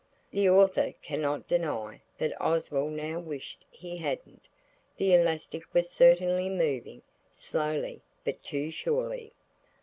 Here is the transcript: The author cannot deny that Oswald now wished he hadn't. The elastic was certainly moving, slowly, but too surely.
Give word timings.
The 0.31 0.49
author 0.49 0.95
cannot 1.03 1.47
deny 1.47 2.01
that 2.17 2.33
Oswald 2.41 2.93
now 2.93 3.19
wished 3.19 3.65
he 3.69 3.97
hadn't. 3.97 4.41
The 4.97 5.13
elastic 5.13 5.61
was 5.75 5.91
certainly 5.91 6.49
moving, 6.49 7.03
slowly, 7.31 8.01
but 8.23 8.41
too 8.41 8.71
surely. 8.71 9.33